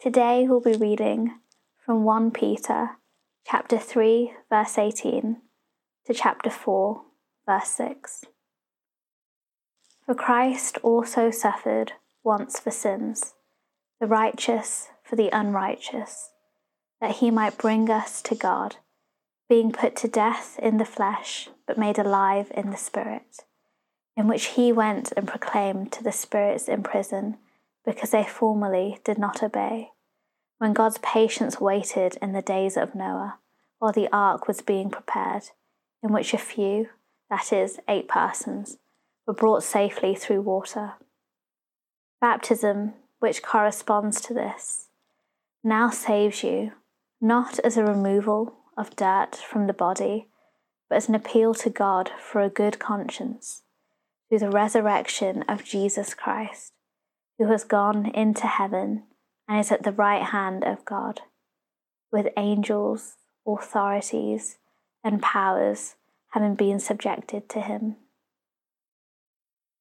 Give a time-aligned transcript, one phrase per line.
[0.00, 1.40] Today we'll be reading
[1.84, 2.90] from 1 Peter
[3.44, 5.38] chapter 3 verse 18
[6.06, 7.02] to chapter 4
[7.44, 8.24] verse 6.
[10.06, 13.34] For Christ also suffered once for sins,
[14.00, 16.30] the righteous for the unrighteous,
[17.00, 18.76] that he might bring us to God,
[19.48, 23.40] being put to death in the flesh, but made alive in the spirit,
[24.16, 27.38] in which he went and proclaimed to the spirits in prison
[27.88, 29.88] because they formerly did not obey,
[30.58, 33.38] when God's patience waited in the days of Noah,
[33.78, 35.44] while the ark was being prepared,
[36.02, 36.90] in which a few,
[37.30, 38.76] that is, eight persons,
[39.26, 40.96] were brought safely through water.
[42.20, 44.88] Baptism, which corresponds to this,
[45.64, 46.72] now saves you,
[47.22, 50.28] not as a removal of dirt from the body,
[50.90, 53.62] but as an appeal to God for a good conscience
[54.28, 56.74] through the resurrection of Jesus Christ
[57.38, 59.04] who has gone into heaven
[59.48, 61.20] and is at the right hand of God,
[62.12, 63.14] with angels,
[63.46, 64.58] authorities,
[65.04, 65.94] and powers
[66.30, 67.96] having been subjected to him.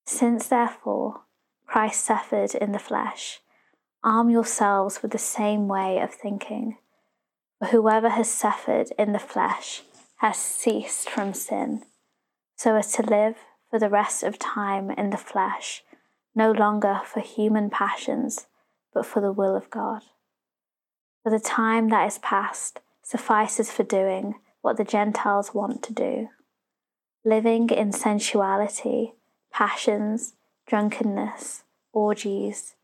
[0.06, 1.22] Since therefore
[1.66, 3.42] Christ suffered in the flesh,
[4.04, 6.78] arm yourselves with the same way of thinking.
[7.60, 9.82] For whoever has suffered in the flesh
[10.17, 11.84] has ceased from sin,
[12.56, 13.36] so as to live
[13.70, 15.84] for the rest of time in the flesh
[16.38, 18.46] no longer for human passions,
[18.94, 20.04] but for the will of God.
[21.24, 26.30] For the time that is past suffices for doing what the Gentiles want to do,
[27.26, 29.16] living in sensuality,
[29.52, 30.36] passions,
[30.68, 32.76] drunkenness, orgies,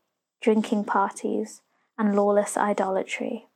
[0.42, 1.62] drinking parties,
[1.96, 3.46] and lawless idolatry.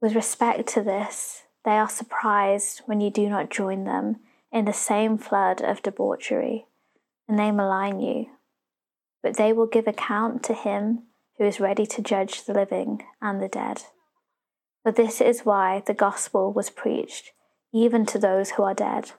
[0.00, 4.20] With respect to this, they are surprised when you do not join them
[4.52, 6.66] in the same flood of debauchery,
[7.26, 8.26] and they malign you
[9.22, 11.04] but they will give account to him
[11.38, 13.82] who is ready to judge the living and the dead.
[14.82, 17.32] For this is why the gospel was preached,
[17.72, 19.12] even to those who are dead,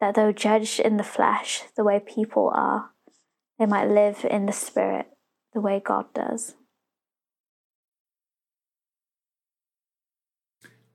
[0.00, 2.90] that though judged in the flesh the way people are,
[3.58, 5.06] they might live in the spirit
[5.54, 6.54] the way God does.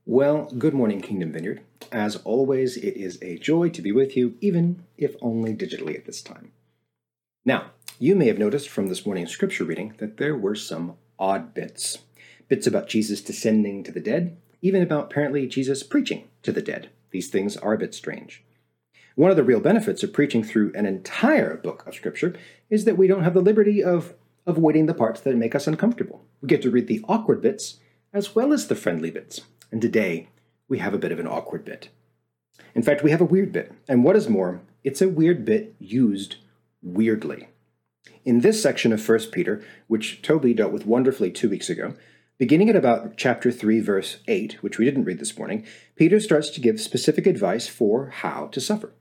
[0.06, 1.62] Well, good morning, Kingdom Vineyard.
[1.92, 6.06] As always, it is a joy to be with you, even if only digitally at
[6.06, 6.52] this time.
[7.46, 11.54] Now, you may have noticed from this morning's scripture reading that there were some odd
[11.54, 12.00] bits.
[12.48, 16.90] Bits about Jesus descending to the dead, even about apparently Jesus preaching to the dead.
[17.12, 18.44] These things are a bit strange.
[19.16, 22.36] One of the real benefits of preaching through an entire book of Scripture
[22.70, 24.14] is that we don't have the liberty of
[24.46, 26.24] avoiding the parts that make us uncomfortable.
[26.42, 27.80] We get to read the awkward bits
[28.14, 29.42] as well as the friendly bits.
[29.72, 30.30] And today,
[30.68, 31.90] we have a bit of an awkward bit.
[32.74, 33.74] In fact, we have a weird bit.
[33.88, 36.38] And what is more, it's a weird bit used
[36.82, 37.50] weirdly.
[38.24, 41.96] In this section of 1 Peter, which Toby dealt with wonderfully two weeks ago,
[42.38, 46.52] beginning at about chapter 3, verse 8, which we didn't read this morning, Peter starts
[46.52, 48.94] to give specific advice for how to suffer.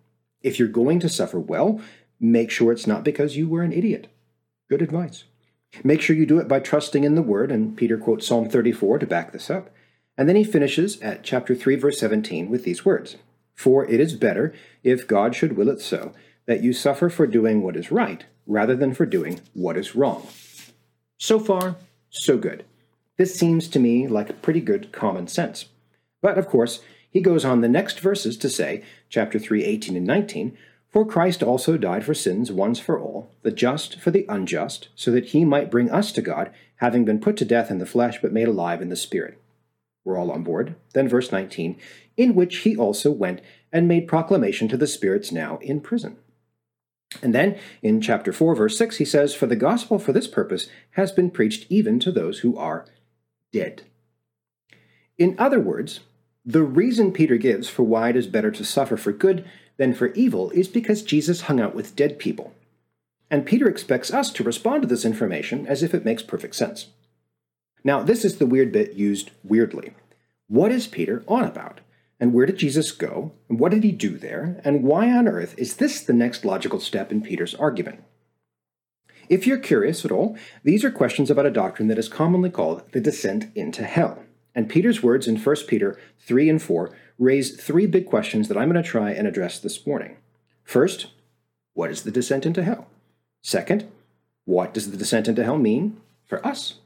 [0.43, 1.83] If you're going to suffer well,
[2.19, 4.09] make sure it's not because you were an idiot.
[4.71, 5.25] Good advice.
[5.85, 9.01] Make sure you do it by trusting in the word, and Peter quotes Psalm 34
[9.01, 9.71] to back this up.
[10.17, 13.17] And then he finishes at chapter 3, verse 17 with these words
[13.55, 16.13] For it is better, if God should will it so,
[16.47, 20.27] that you suffer for doing what is right rather than for doing what is wrong.
[21.19, 21.77] So far,
[22.11, 22.65] so good.
[23.17, 25.67] This seems to me like pretty good common sense.
[26.21, 30.07] But of course, he goes on the next verses to say, chapter 3, 18 and
[30.07, 30.59] 19,
[30.89, 35.13] For Christ also died for sins once for all, the just for the unjust, so
[35.13, 38.21] that he might bring us to God, having been put to death in the flesh,
[38.21, 39.41] but made alive in the spirit.
[40.05, 40.75] We're all on board.
[40.93, 41.77] Then verse 19,
[42.17, 46.17] in which he also went and made proclamation to the spirits now in prison
[47.23, 50.69] and then in chapter 4, verse 6, he says, For the gospel for this purpose
[50.93, 52.87] has been preached even to those who are
[53.53, 53.83] dead.
[55.19, 56.01] In other words,
[56.45, 59.45] the reason Peter gives for why it is better to suffer for good
[59.77, 62.55] than for evil is because Jesus hung out with dead people.
[63.31, 66.89] And Peter expects us to respond to this information as if it makes perfect sense.
[67.85, 69.95] Now, this is the weird bit used weirdly.
[70.49, 71.81] What is Peter on about?
[72.21, 73.33] And where did Jesus go?
[73.49, 74.61] And what did he do there?
[74.63, 78.05] And why on earth is this the next logical step in Peter's argument?
[79.31, 82.83] If you're curious at all, these are questions about a doctrine that is commonly called
[82.93, 84.23] the descent into hell.
[84.55, 88.71] And Peter's words in 1 Peter 3 and 4 raise three big questions that I'm
[88.71, 90.17] going to try and address this morning.
[90.65, 91.07] First,
[91.75, 92.89] what is the descent into hell?
[93.43, 93.89] Second,
[94.45, 96.81] what does the descent into hell mean for us?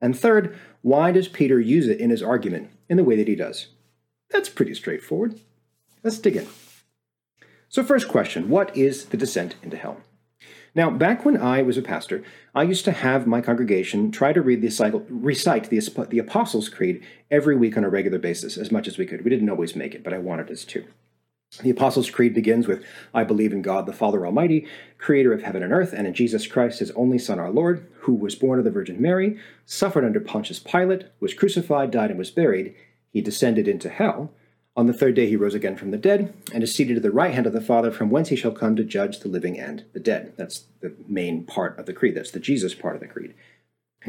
[0.00, 3.36] And third, why does Peter use it in his argument in the way that he
[3.36, 3.68] does?
[4.30, 5.38] That's pretty straightforward.
[6.02, 6.46] Let's dig in.
[7.68, 9.98] So, first question What is the descent into hell?
[10.74, 12.22] Now, back when I was a pastor,
[12.54, 15.80] I used to have my congregation try to read the cycle, recite the,
[16.10, 19.24] the Apostles' Creed every week on a regular basis, as much as we could.
[19.24, 20.84] We didn't always make it, but I wanted us to.
[21.62, 22.84] The Apostles' Creed begins with
[23.14, 24.66] I believe in God the Father Almighty,
[24.98, 28.14] creator of heaven and earth, and in Jesus Christ, his only Son, our Lord, who
[28.14, 32.30] was born of the Virgin Mary, suffered under Pontius Pilate, was crucified, died, and was
[32.30, 32.74] buried.
[33.16, 34.30] He descended into hell.
[34.76, 37.10] On the third day he rose again from the dead, and is seated at the
[37.10, 39.86] right hand of the Father, from whence he shall come to judge the living and
[39.94, 40.34] the dead.
[40.36, 42.14] That's the main part of the creed.
[42.14, 43.32] That's the Jesus part of the creed.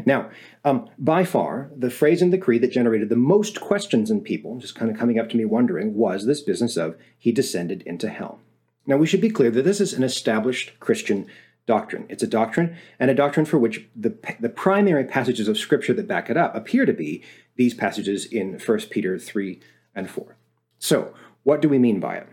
[0.06, 0.30] Now,
[0.66, 4.60] um, by far, the phrase in the creed that generated the most questions in people,
[4.60, 8.10] just kind of coming up to me wondering, was this business of he descended into
[8.10, 8.42] hell.
[8.86, 11.28] Now, we should be clear that this is an established Christian
[11.66, 12.08] doctrine.
[12.10, 16.10] It's a doctrine, and a doctrine for which the, the primary passages of Scripture that
[16.10, 17.24] back it up appear to be
[17.58, 19.60] these passages in 1 Peter 3
[19.94, 20.38] and 4.
[20.80, 21.14] So,
[21.44, 22.28] what do we mean by it?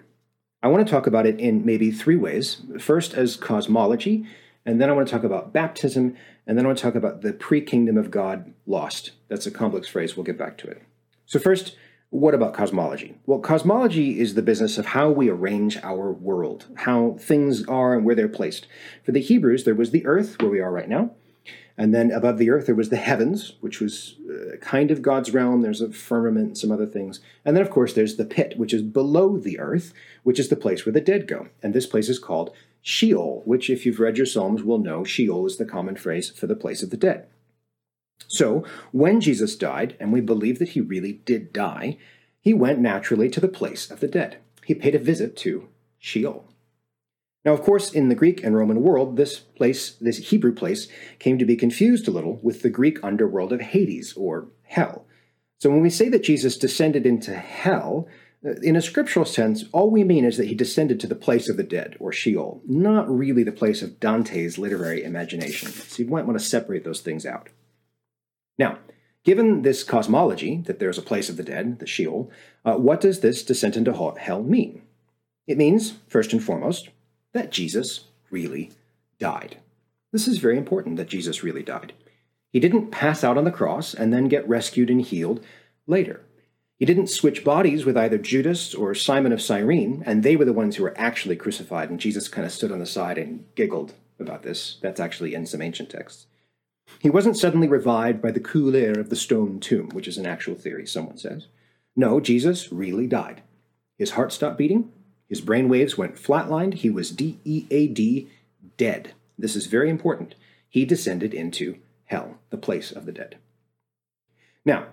[0.63, 2.63] I want to talk about it in maybe three ways.
[2.79, 4.27] First, as cosmology,
[4.65, 6.17] and then I want to talk about baptism,
[6.47, 9.13] and then I want to talk about the pre kingdom of God lost.
[9.29, 10.17] That's a complex phrase.
[10.17, 10.83] We'll get back to it.
[11.27, 11.77] So, first,
[12.11, 13.17] what about cosmology?
[13.27, 18.05] Well, cosmology is the business of how we arrange our world, how things are and
[18.05, 18.67] where they're placed.
[19.05, 21.11] For the Hebrews, there was the earth, where we are right now.
[21.77, 24.15] And then above the earth, there was the heavens, which was
[24.61, 25.63] kind of God's realm.
[25.63, 27.21] There's a firmament and some other things.
[27.45, 29.93] And then, of course, there's the pit, which is below the earth,
[30.23, 31.49] which is the place where the dead go.
[31.63, 35.47] And this place is called Sheol, which, if you've read your Psalms, will know Sheol
[35.47, 37.27] is the common phrase for the place of the dead.
[38.29, 41.99] So, when Jesus died, and we believe that he really did die,
[42.41, 44.39] he went naturally to the place of the dead.
[44.65, 46.47] He paid a visit to Sheol.
[47.45, 50.89] Now, of course, in the Greek and Roman world, this place, this Hebrew place,
[51.19, 55.05] came to be confused a little with the Greek underworld of Hades, or hell.
[55.61, 58.09] So when we say that Jesus descended into hell,
[58.45, 61.49] uh, in a scriptural sense, all we mean is that he descended to the place
[61.49, 65.71] of the dead, or Sheol, not really the place of Dante's literary imagination.
[65.71, 67.51] So you might want to separate those things out.
[68.59, 68.79] Now,
[69.23, 72.31] given this cosmology, that there's a place of the dead, the Sheol,
[72.65, 74.83] uh, what does this descent into hell mean?
[75.47, 76.89] It means, first and foremost,
[77.35, 78.73] that Jesus really
[79.19, 79.59] died.
[80.13, 81.93] This is very important that Jesus really died.
[82.51, 85.45] He didn't pass out on the cross and then get rescued and healed
[85.87, 86.23] later.
[86.79, 90.53] He didn't switch bodies with either Judas or Simon of Cyrene, and they were the
[90.53, 93.95] ones who were actually crucified, and Jesus kind of stood on the side and giggled
[94.19, 94.79] about this.
[94.83, 96.27] That's actually in some ancient texts.
[97.01, 100.27] He wasn't suddenly revived by the cool air of the stone tomb, which is an
[100.27, 101.47] actual theory, someone says.
[101.97, 103.43] No, Jesus really died.
[103.97, 104.93] His heart stopped beating,
[105.35, 106.75] his brain waves went flatlined.
[106.75, 108.31] He was DEAD,
[108.77, 109.15] dead.
[109.37, 110.37] This is very important.
[110.69, 113.39] He descended into hell, the place of the dead.
[114.65, 114.87] Now,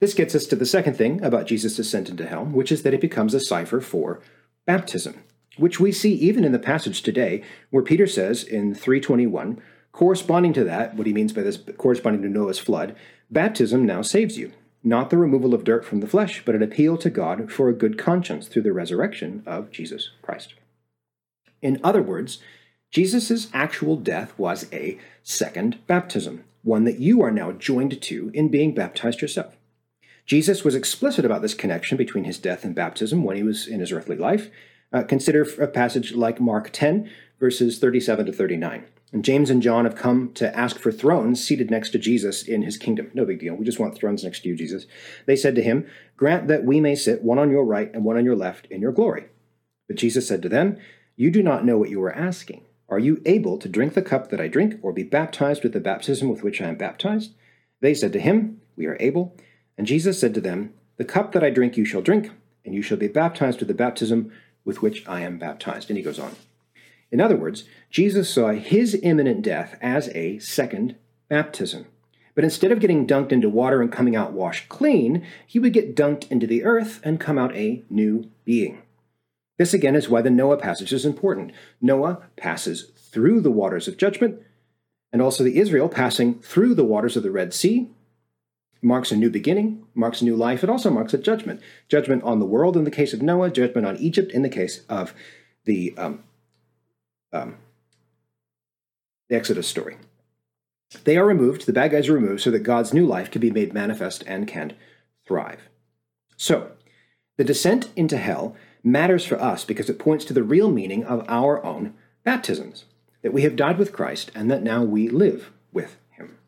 [0.00, 2.92] this gets us to the second thing about Jesus' descent into hell, which is that
[2.92, 4.20] it becomes a cipher for
[4.66, 5.22] baptism,
[5.58, 10.64] which we see even in the passage today, where Peter says in 321, corresponding to
[10.64, 12.96] that, what he means by this, corresponding to Noah's flood,
[13.30, 14.50] baptism now saves you
[14.82, 17.74] not the removal of dirt from the flesh, but an appeal to God for a
[17.74, 20.54] good conscience through the resurrection of Jesus Christ.
[21.60, 22.38] In other words,
[22.90, 28.48] Jesus' actual death was a second baptism, one that you are now joined to in
[28.48, 29.56] being baptized yourself.
[30.24, 33.80] Jesus was explicit about this connection between his death and baptism when he was in
[33.80, 34.50] his earthly life.
[34.92, 37.10] Uh, consider a passage like Mark 10,
[37.40, 38.84] verses 37 to 39.
[39.12, 42.62] And James and John have come to ask for thrones seated next to Jesus in
[42.62, 43.10] his kingdom.
[43.14, 43.54] No big deal.
[43.54, 44.86] We just want thrones next to you, Jesus.
[45.24, 45.86] They said to him,
[46.16, 48.82] Grant that we may sit one on your right and one on your left in
[48.82, 49.26] your glory.
[49.86, 50.76] But Jesus said to them,
[51.16, 52.64] You do not know what you are asking.
[52.90, 55.80] Are you able to drink the cup that I drink, or be baptized with the
[55.80, 57.32] baptism with which I am baptized?
[57.80, 59.36] They said to him, We are able.
[59.76, 62.30] And Jesus said to them, The cup that I drink you shall drink,
[62.64, 64.32] and you shall be baptized with the baptism
[64.64, 65.88] with which I am baptized.
[65.88, 66.34] And he goes on.
[67.10, 70.96] In other words, Jesus saw his imminent death as a second
[71.28, 71.86] baptism.
[72.34, 75.96] But instead of getting dunked into water and coming out washed clean, he would get
[75.96, 78.82] dunked into the earth and come out a new being.
[79.56, 81.50] This again is why the Noah passage is important.
[81.80, 84.40] Noah passes through the waters of judgment,
[85.12, 87.90] and also the Israel passing through the waters of the Red Sea
[88.82, 90.62] marks a new beginning, marks a new life.
[90.62, 91.60] It also marks a judgment.
[91.88, 94.84] Judgment on the world in the case of Noah, judgment on Egypt in the case
[94.88, 95.14] of
[95.64, 96.22] the um,
[97.32, 97.56] um,
[99.28, 99.96] the Exodus story.
[101.04, 103.50] They are removed, the bad guys are removed, so that God's new life can be
[103.50, 104.74] made manifest and can
[105.26, 105.68] thrive.
[106.36, 106.72] So,
[107.36, 111.24] the descent into hell matters for us because it points to the real meaning of
[111.28, 111.94] our own
[112.24, 112.84] baptisms
[113.22, 116.38] that we have died with Christ and that now we live with him.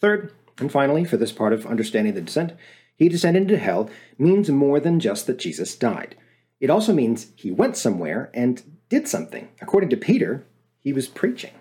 [0.00, 2.52] Third, and finally, for this part of understanding the descent,
[2.96, 6.16] he descended into hell means more than just that Jesus died.
[6.60, 9.48] It also means he went somewhere and did something.
[9.62, 10.44] According to Peter,
[10.80, 11.52] He was preaching.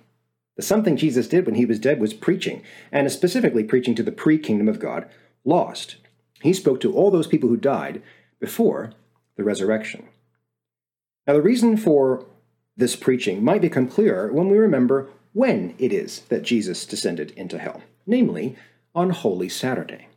[0.59, 4.11] The something Jesus did when he was dead was preaching, and specifically preaching to the
[4.11, 5.09] pre kingdom of God
[5.45, 5.95] lost.
[6.41, 8.01] He spoke to all those people who died
[8.41, 8.91] before
[9.37, 10.09] the resurrection.
[11.25, 12.25] Now, the reason for
[12.75, 17.57] this preaching might become clearer when we remember when it is that Jesus descended into
[17.57, 18.57] hell, namely
[18.93, 20.08] on Holy Saturday.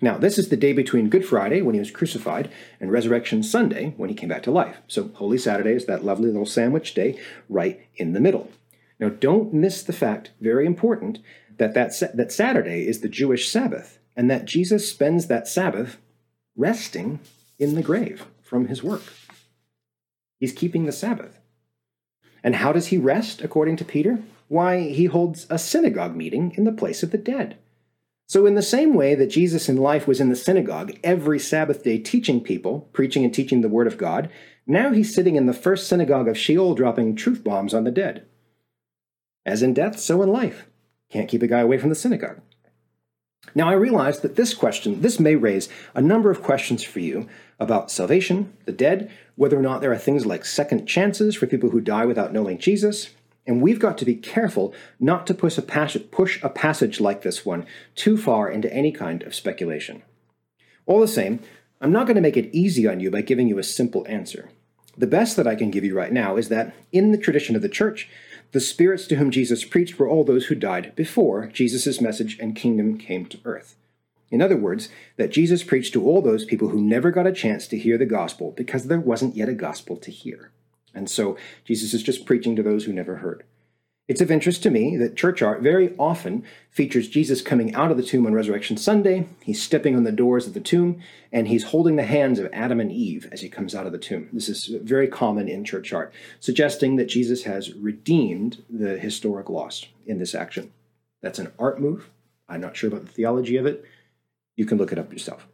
[0.00, 3.94] Now, this is the day between Good Friday, when he was crucified, and Resurrection Sunday,
[3.96, 4.78] when he came back to life.
[4.88, 8.50] So, Holy Saturday is that lovely little sandwich day right in the middle.
[8.98, 11.20] Now, don't miss the fact, very important,
[11.58, 15.98] that that, that Saturday is the Jewish Sabbath, and that Jesus spends that Sabbath
[16.56, 17.20] resting
[17.58, 19.02] in the grave from his work.
[20.40, 21.38] He's keeping the Sabbath.
[22.42, 24.18] And how does he rest, according to Peter?
[24.48, 27.58] Why, he holds a synagogue meeting in the place of the dead.
[28.26, 31.84] So, in the same way that Jesus in life was in the synagogue every Sabbath
[31.84, 34.30] day teaching people, preaching and teaching the Word of God,
[34.66, 38.26] now he's sitting in the first synagogue of Sheol dropping truth bombs on the dead.
[39.44, 40.66] As in death, so in life.
[41.10, 42.40] Can't keep a guy away from the synagogue.
[43.54, 47.28] Now, I realize that this question, this may raise a number of questions for you
[47.60, 51.70] about salvation, the dead, whether or not there are things like second chances for people
[51.70, 53.10] who die without knowing Jesus,
[53.46, 57.22] and we've got to be careful not to push a, passage, push a passage like
[57.22, 60.02] this one too far into any kind of speculation.
[60.86, 61.40] All the same,
[61.80, 64.50] I'm not going to make it easy on you by giving you a simple answer.
[64.96, 67.62] The best that I can give you right now is that, in the tradition of
[67.62, 68.08] the church,
[68.52, 72.54] the spirits to whom Jesus preached were all those who died before Jesus' message and
[72.54, 73.74] kingdom came to earth.
[74.30, 77.66] In other words, that Jesus preached to all those people who never got a chance
[77.68, 80.52] to hear the gospel because there wasn't yet a gospel to hear.
[80.94, 83.44] And so Jesus is just preaching to those who never heard.
[84.06, 87.96] It's of interest to me that church art very often features Jesus coming out of
[87.96, 89.26] the tomb on Resurrection Sunday.
[89.42, 91.00] He's stepping on the doors of the tomb,
[91.32, 93.98] and he's holding the hands of Adam and Eve as he comes out of the
[93.98, 94.28] tomb.
[94.30, 99.86] This is very common in church art, suggesting that Jesus has redeemed the historic loss
[100.06, 100.70] in this action.
[101.22, 102.10] That's an art move.
[102.46, 103.86] I'm not sure about the theology of it.
[104.54, 105.46] You can look it up yourself.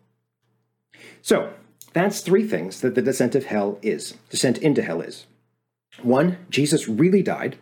[1.23, 1.53] So,
[1.93, 5.27] that's three things that the descent of hell is, descent into hell is.
[6.03, 7.59] One, Jesus really died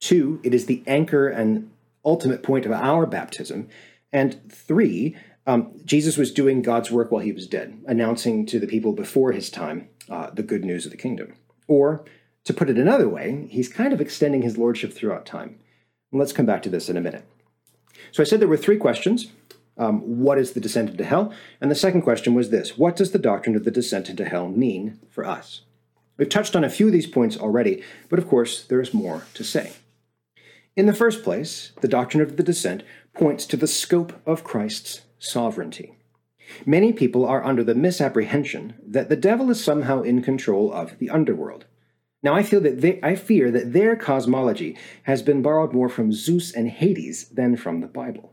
[0.00, 1.70] Two, it is the anchor and
[2.04, 3.68] ultimate point of our baptism.
[4.12, 8.66] And three, um, Jesus was doing God's work while he was dead, announcing to the
[8.66, 11.34] people before his time uh, the good news of the kingdom.
[11.66, 12.04] Or,
[12.44, 15.58] to put it another way, he's kind of extending his lordship throughout time.
[16.12, 17.24] And let's come back to this in a minute.
[18.12, 19.32] So I said there were three questions.
[19.78, 21.34] Um, what is the descent into hell?
[21.60, 24.48] And the second question was this What does the doctrine of the descent into hell
[24.48, 25.62] mean for us?
[26.16, 29.24] We've touched on a few of these points already, but of course, there is more
[29.34, 29.72] to say.
[30.76, 32.82] In the first place, the doctrine of the descent
[33.14, 35.96] points to the scope of Christ's sovereignty.
[36.64, 41.10] Many people are under the misapprehension that the devil is somehow in control of the
[41.10, 41.64] underworld.
[42.22, 46.12] Now, I feel that they, I fear that their cosmology has been borrowed more from
[46.12, 48.32] Zeus and Hades than from the Bible.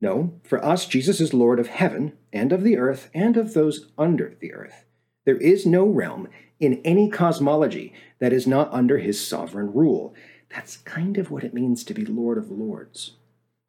[0.00, 3.90] No, for us, Jesus is Lord of heaven and of the earth and of those
[3.96, 4.84] under the earth.
[5.24, 10.14] There is no realm in any cosmology that is not under his sovereign rule,
[10.48, 13.12] that's kind of what it means to be Lord of Lords.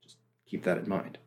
[0.04, 1.18] Just keep that in mind.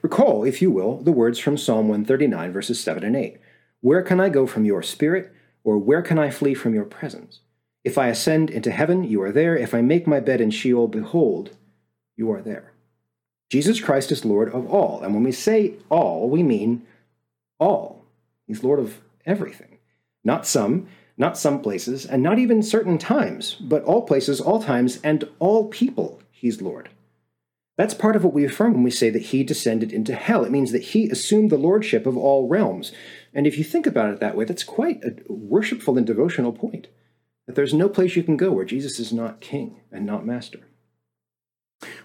[0.00, 3.38] Recall, if you will, the words from Psalm 139, verses 7 and 8.
[3.80, 5.32] Where can I go from your spirit,
[5.64, 7.40] or where can I flee from your presence?
[7.84, 9.56] If I ascend into heaven, you are there.
[9.56, 11.56] If I make my bed in Sheol, behold,
[12.16, 12.72] you are there.
[13.50, 15.02] Jesus Christ is Lord of all.
[15.02, 16.86] And when we say all, we mean
[17.58, 18.04] all.
[18.46, 19.78] He's Lord of everything.
[20.24, 25.00] Not some, not some places, and not even certain times, but all places, all times,
[25.02, 26.90] and all people, he's Lord.
[27.76, 30.44] That's part of what we affirm when we say that he descended into hell.
[30.44, 32.92] It means that he assumed the lordship of all realms.
[33.32, 36.88] And if you think about it that way, that's quite a worshipful and devotional point.
[37.46, 40.60] That there's no place you can go where Jesus is not king and not master.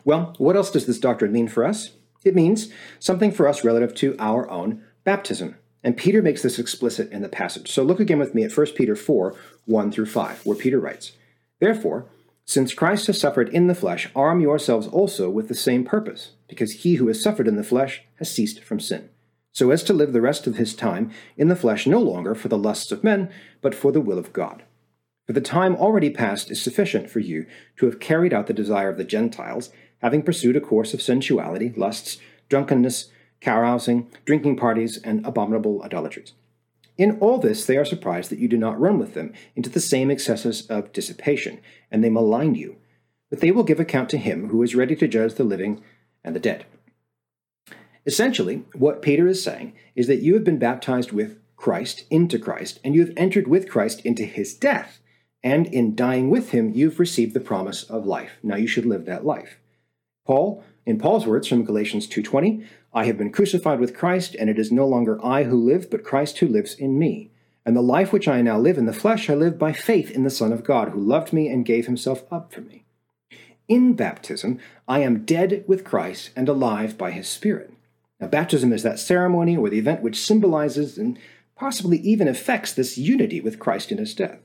[0.04, 1.92] Well, what else does this doctrine mean for us?
[2.24, 5.58] It means something for us relative to our own baptism.
[5.88, 7.72] And Peter makes this explicit in the passage.
[7.72, 9.34] So look again with me at 1 Peter 4
[9.68, 11.14] 1 through 5, where Peter writes,
[11.62, 12.10] Therefore,
[12.44, 16.84] since Christ has suffered in the flesh, arm yourselves also with the same purpose, because
[16.84, 19.08] he who has suffered in the flesh has ceased from sin,
[19.54, 22.50] so as to live the rest of his time in the flesh no longer for
[22.50, 24.64] the lusts of men, but for the will of God.
[25.26, 27.46] For the time already past is sufficient for you
[27.78, 29.70] to have carried out the desire of the Gentiles,
[30.02, 32.18] having pursued a course of sensuality, lusts,
[32.50, 36.34] drunkenness, carousing, drinking parties, and abominable idolatries.
[36.98, 39.80] In all this, they are surprised that you do not run with them into the
[39.80, 41.60] same excesses of dissipation,
[41.92, 42.78] and they malign you.
[43.30, 45.84] But they will give account to him who is ready to judge the living
[46.24, 46.66] and the dead.
[48.06, 52.80] Essentially, what Peter is saying is that you have been baptized with Christ into Christ,
[52.84, 55.00] and you have entered with Christ into his death.
[55.44, 58.38] and in dying with him, you've received the promise of life.
[58.44, 59.60] Now you should live that life.
[60.26, 62.64] Paul, in Paul's words from Galatians 2:20,
[62.94, 66.06] I have been crucified with Christ, and it is no longer I who live, but
[66.06, 67.30] Christ who lives in me.
[67.66, 70.24] And the life which I now live in the flesh, I live by faith in
[70.24, 72.86] the Son of God, who loved me and gave himself up for me.
[73.68, 77.74] In baptism, I am dead with Christ and alive by his Spirit.
[78.22, 81.20] Now, baptism is that ceremony or the event which symbolizes and
[81.58, 84.40] possibly even affects this unity with Christ in his death.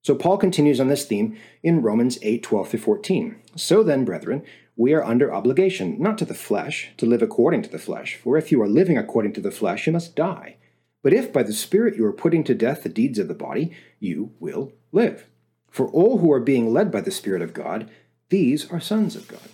[0.00, 3.36] So Paul continues on this theme in Romans 8 12 through 14.
[3.56, 4.42] So then, brethren,
[4.76, 8.16] we are under obligation, not to the flesh, to live according to the flesh.
[8.16, 10.56] For if you are living according to the flesh, you must die.
[11.02, 13.72] But if by the Spirit you are putting to death the deeds of the body,
[14.00, 15.26] you will live.
[15.70, 17.90] For all who are being led by the Spirit of God,
[18.30, 19.48] these are sons of God.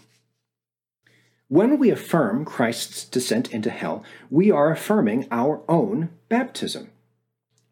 [1.49, 6.91] When we affirm Christ's descent into hell, we are affirming our own baptism.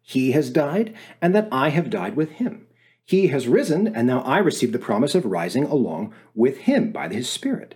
[0.01, 2.67] He has died, and that I have died with him.
[3.09, 7.09] He has risen, and now I receive the promise of rising along with him by
[7.09, 7.73] his Spirit.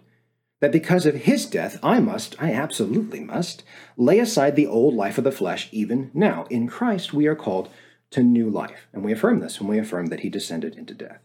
[0.60, 3.64] That because of his death, I must, I absolutely must,
[3.98, 6.46] lay aside the old life of the flesh even now.
[6.52, 7.70] In Christ, we are called
[8.12, 8.86] to new life.
[8.94, 11.22] And we affirm this when we affirm that he descended into death.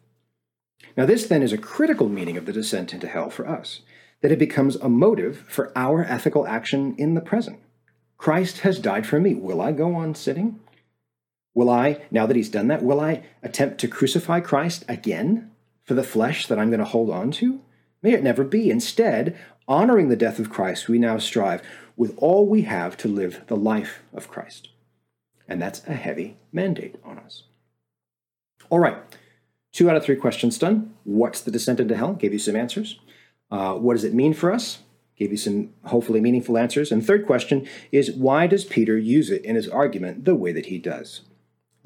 [0.97, 3.83] Now, this then is a critical meaning of the descent into hell for us
[4.23, 7.61] that it becomes a motive for our ethical action in the present.
[8.17, 9.35] Christ has died for me.
[9.35, 10.61] Will I go on sitting?
[11.59, 15.51] Will I, now that he's done that, will I attempt to crucify Christ again
[15.83, 17.61] for the flesh that I'm going to hold on to?
[18.01, 18.71] May it never be.
[18.71, 19.37] Instead,
[19.67, 21.61] honoring the death of Christ, we now strive
[21.97, 24.69] with all we have to live the life of Christ.
[25.49, 27.43] And that's a heavy mandate on us.
[28.71, 28.99] All right,
[29.73, 30.95] two out of three questions done.
[31.03, 32.13] What's the descent into hell?
[32.13, 33.01] Gave you some answers.
[33.51, 34.79] Uh, what does it mean for us?
[35.17, 36.93] Gave you some hopefully meaningful answers.
[36.93, 40.67] And third question is why does Peter use it in his argument the way that
[40.67, 41.23] he does?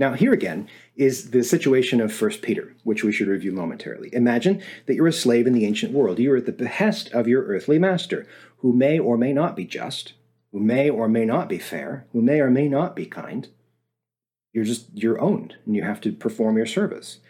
[0.02, 4.11] Now, here again is the situation of 1 Peter, which we should review momentarily.
[4.12, 6.18] Imagine that you're a slave in the ancient world.
[6.18, 9.64] You are at the behest of your earthly master, who may or may not be
[9.64, 10.14] just,
[10.50, 13.47] who may or may not be fair, who may or may not be kind.
[14.52, 17.21] You're just, you're owned, and you have to perform your service.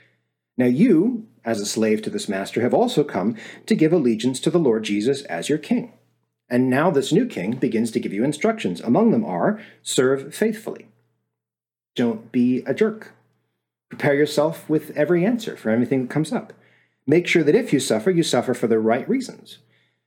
[0.56, 4.50] Now, you, as a slave to this master, have also come to give allegiance to
[4.50, 5.92] the Lord Jesus as your king.
[6.48, 8.80] And now this new king begins to give you instructions.
[8.80, 10.88] Among them are serve faithfully,
[11.94, 13.12] don't be a jerk,
[13.88, 16.52] prepare yourself with every answer for everything that comes up.
[17.06, 19.58] Make sure that if you suffer, you suffer for the right reasons.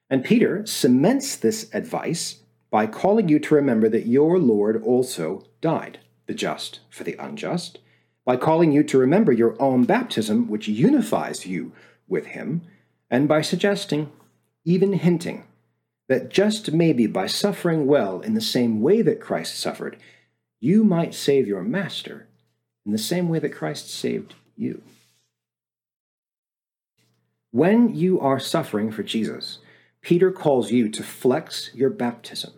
[0.10, 2.40] And Peter cements this advice
[2.72, 7.80] by calling you to remember that your Lord also died, the just for the unjust,
[8.26, 11.72] by calling you to remember your own baptism, which unifies you
[12.08, 12.62] with Him,
[13.10, 14.12] and by suggesting,
[14.64, 15.46] even hinting,
[16.08, 19.98] that just maybe by suffering well in the same way that Christ suffered,
[20.60, 22.28] you might save your master
[22.86, 24.82] in the same way that Christ saved you.
[27.52, 29.60] When you are suffering for Jesus,
[30.02, 32.54] Peter calls you to flex your baptism.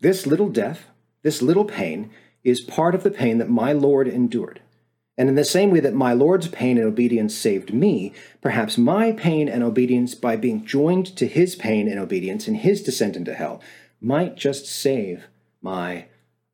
[0.00, 0.86] This little death,
[1.22, 2.10] this little pain,
[2.42, 4.60] is part of the pain that my Lord endured.
[5.16, 9.12] And in the same way that my Lord's pain and obedience saved me, perhaps my
[9.12, 13.34] pain and obedience, by being joined to his pain and obedience in his descent into
[13.34, 13.60] hell,
[14.00, 15.28] might just save
[15.60, 16.06] my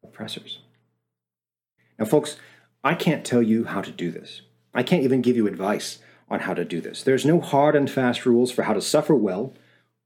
[0.03, 0.61] oppressors.
[1.99, 2.37] Now, folks,
[2.85, 4.43] I can't tell you how to do this.
[4.75, 5.99] I can't even give you advice
[6.31, 7.03] on how to do this.
[7.03, 9.55] There's no hard and fast rules for how to suffer well,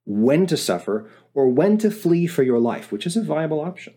[0.04, 3.94] when to suffer, or when to flee for your life, which is a viable option.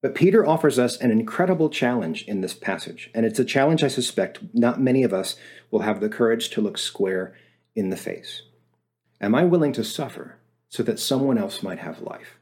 [0.00, 3.88] But Peter offers us an incredible challenge in this passage, and it's a challenge I
[3.88, 5.36] suspect not many of us
[5.70, 7.34] will have the courage to look square
[7.74, 8.42] in the face.
[9.20, 10.36] Am I willing to suffer
[10.68, 12.38] so that someone else might have life?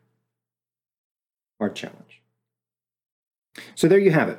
[1.59, 2.06] Our challenge.
[3.75, 4.39] So there you have it.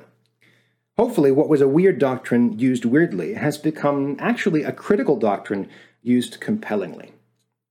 [0.97, 5.69] Hopefully, what was a weird doctrine used weirdly has become actually a critical doctrine
[6.01, 7.11] used compellingly.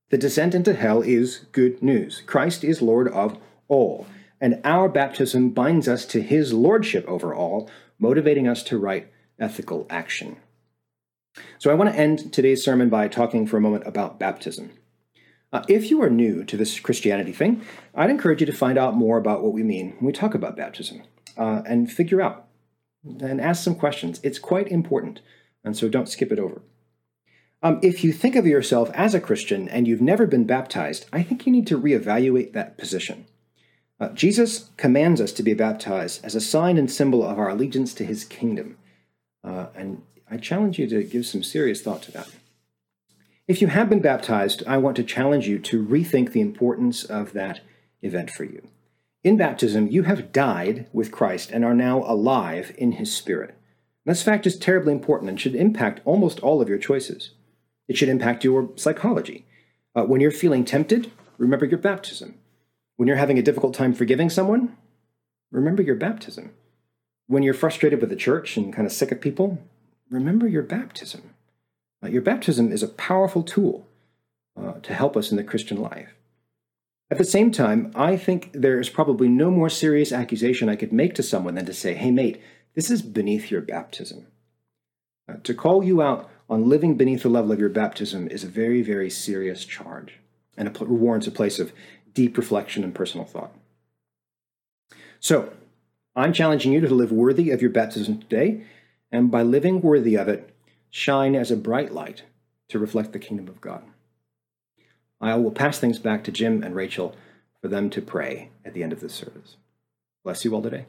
[0.09, 2.23] The descent into hell is good news.
[2.25, 4.07] Christ is Lord of all
[4.39, 9.85] and our baptism binds us to his lordship over all, motivating us to right ethical
[9.89, 10.37] action.
[11.59, 14.71] So I want to end today's sermon by talking for a moment about baptism.
[15.53, 17.61] Uh, if you are new to this Christianity thing,
[17.95, 20.57] I'd encourage you to find out more about what we mean when we talk about
[20.57, 21.03] baptism
[21.37, 22.47] uh, and figure out
[23.03, 24.19] and ask some questions.
[24.23, 25.21] It's quite important,
[25.63, 26.61] and so don't skip it over.
[27.63, 31.23] Um, if you think of yourself as a Christian and you've never been baptized, I
[31.23, 33.25] think you need to reevaluate that position.
[33.99, 37.95] Uh, Jesus commands us to be baptized as a sign and symbol of our allegiance
[37.95, 38.77] to his kingdom.
[39.43, 42.29] Uh, and I challenge you to give some serious thought to that.
[43.47, 47.33] If you have been baptized, I want to challenge you to rethink the importance of
[47.33, 47.61] that
[48.01, 48.67] event for you.
[49.27, 53.57] In baptism, you have died with Christ and are now alive in his spirit.
[54.05, 57.31] This fact is terribly important and should impact almost all of your choices.
[57.89, 59.45] It should impact your psychology.
[59.93, 62.35] Uh, when you're feeling tempted, remember your baptism.
[62.95, 64.77] When you're having a difficult time forgiving someone,
[65.51, 66.53] remember your baptism.
[67.27, 69.61] When you're frustrated with the church and kind of sick of people,
[70.09, 71.33] remember your baptism.
[72.01, 73.89] Uh, your baptism is a powerful tool
[74.55, 76.13] uh, to help us in the Christian life.
[77.09, 80.91] At the same time, I think there is probably no more serious accusation I could
[80.91, 82.41] make to someone than to say, hey, mate,
[82.75, 84.27] this is beneath your baptism.
[85.29, 88.49] Uh, to call you out on living beneath the level of your baptism is a
[88.49, 90.19] very, very serious charge,
[90.57, 91.71] and it warrants a place of
[92.13, 93.53] deep reflection and personal thought.
[95.19, 95.53] So,
[96.15, 98.63] I'm challenging you to live worthy of your baptism today,
[99.11, 100.53] and by living worthy of it,
[100.89, 102.23] shine as a bright light
[102.69, 103.83] to reflect the kingdom of God.
[105.19, 107.15] I will pass things back to Jim and Rachel
[107.61, 109.57] for them to pray at the end of this service.
[110.23, 110.85] Bless you all today.